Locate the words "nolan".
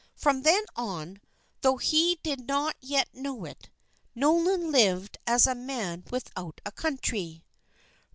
4.15-4.71